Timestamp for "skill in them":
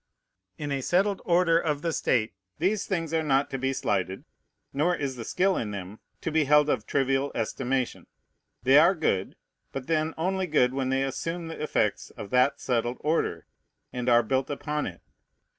5.23-5.99